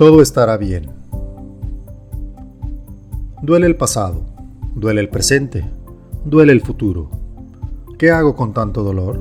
[0.00, 0.88] Todo estará bien.
[3.42, 4.24] Duele el pasado,
[4.74, 5.62] duele el presente,
[6.24, 7.10] duele el futuro.
[7.98, 9.20] ¿Qué hago con tanto dolor?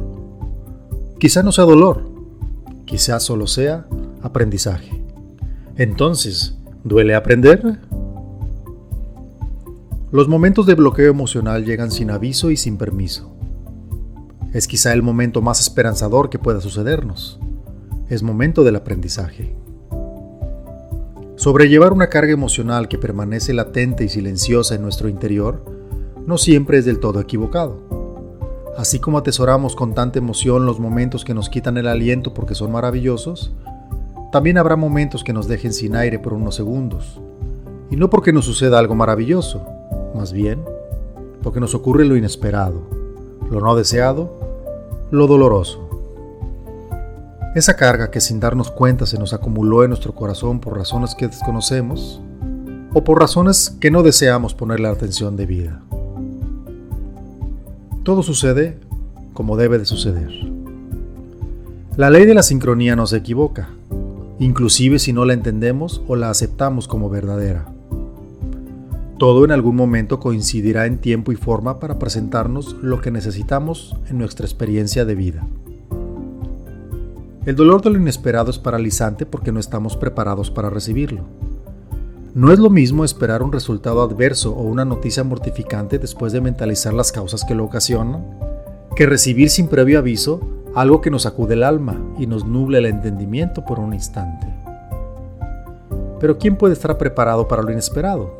[1.17, 2.05] Quizá no sea dolor,
[2.85, 3.87] quizá solo sea
[4.21, 5.03] aprendizaje.
[5.75, 7.81] Entonces, ¿duele aprender?
[10.13, 13.35] Los momentos de bloqueo emocional llegan sin aviso y sin permiso.
[14.53, 17.37] Es quizá el momento más esperanzador que pueda sucedernos.
[18.07, 19.58] Es momento del aprendizaje.
[21.39, 25.63] Sobrellevar una carga emocional que permanece latente y silenciosa en nuestro interior
[26.25, 27.77] no siempre es del todo equivocado.
[28.75, 32.73] Así como atesoramos con tanta emoción los momentos que nos quitan el aliento porque son
[32.73, 33.53] maravillosos,
[34.33, 37.21] también habrá momentos que nos dejen sin aire por unos segundos.
[37.89, 39.65] Y no porque nos suceda algo maravilloso,
[40.13, 40.59] más bien
[41.41, 42.81] porque nos ocurre lo inesperado,
[43.49, 44.29] lo no deseado,
[45.09, 45.88] lo doloroso.
[47.59, 51.27] Esa carga que sin darnos cuenta se nos acumuló en nuestro corazón por razones que
[51.27, 52.21] desconocemos
[52.93, 55.81] o por razones que no deseamos ponerle atención debida.
[58.03, 58.77] Todo sucede
[59.33, 60.31] como debe de suceder.
[61.97, 63.67] La ley de la sincronía no se equivoca,
[64.39, 67.65] inclusive si no la entendemos o la aceptamos como verdadera.
[69.17, 74.17] Todo en algún momento coincidirá en tiempo y forma para presentarnos lo que necesitamos en
[74.17, 75.45] nuestra experiencia de vida.
[77.45, 81.21] El dolor de lo inesperado es paralizante porque no estamos preparados para recibirlo.
[82.35, 86.93] No es lo mismo esperar un resultado adverso o una noticia mortificante después de mentalizar
[86.93, 88.25] las causas que lo ocasionan,
[88.95, 90.41] que recibir sin previo aviso
[90.75, 94.47] algo que nos acude el alma y nos nuble el entendimiento por un instante.
[96.19, 98.37] Pero ¿quién puede estar preparado para lo inesperado?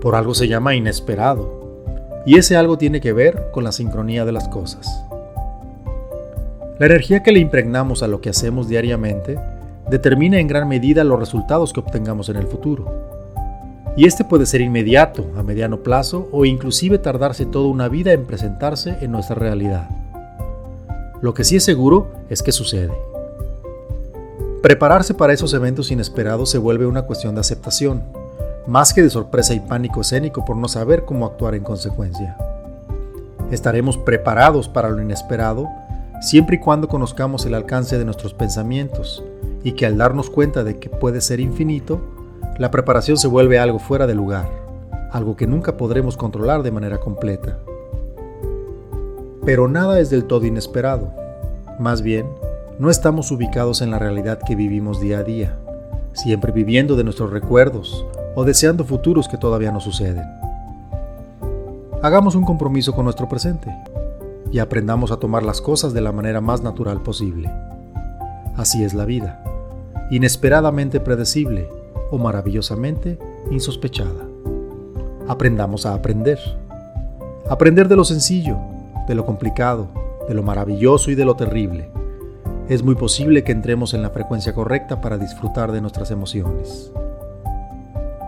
[0.00, 1.62] Por algo se llama inesperado.
[2.26, 5.04] Y ese algo tiene que ver con la sincronía de las cosas.
[6.76, 9.38] La energía que le impregnamos a lo que hacemos diariamente
[9.88, 12.92] determina en gran medida los resultados que obtengamos en el futuro.
[13.96, 18.26] Y este puede ser inmediato, a mediano plazo o inclusive tardarse toda una vida en
[18.26, 19.88] presentarse en nuestra realidad.
[21.22, 22.92] Lo que sí es seguro es que sucede.
[24.60, 28.02] Prepararse para esos eventos inesperados se vuelve una cuestión de aceptación,
[28.66, 32.36] más que de sorpresa y pánico escénico por no saber cómo actuar en consecuencia.
[33.52, 35.68] Estaremos preparados para lo inesperado
[36.20, 39.22] siempre y cuando conozcamos el alcance de nuestros pensamientos
[39.62, 42.00] y que al darnos cuenta de que puede ser infinito,
[42.58, 44.48] la preparación se vuelve algo fuera de lugar,
[45.10, 47.58] algo que nunca podremos controlar de manera completa.
[49.44, 51.12] Pero nada es del todo inesperado.
[51.78, 52.26] Más bien,
[52.78, 55.58] no estamos ubicados en la realidad que vivimos día a día,
[56.12, 60.24] siempre viviendo de nuestros recuerdos, o deseando futuros que todavía no suceden.
[62.02, 63.74] Hagamos un compromiso con nuestro presente
[64.54, 67.50] y aprendamos a tomar las cosas de la manera más natural posible.
[68.56, 69.42] Así es la vida,
[70.12, 71.68] inesperadamente predecible
[72.12, 73.18] o maravillosamente
[73.50, 74.28] insospechada.
[75.26, 76.38] Aprendamos a aprender.
[77.50, 78.58] Aprender de lo sencillo,
[79.08, 79.88] de lo complicado,
[80.28, 81.90] de lo maravilloso y de lo terrible.
[82.68, 86.92] Es muy posible que entremos en la frecuencia correcta para disfrutar de nuestras emociones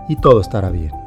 [0.08, 1.05] y todo estará bien.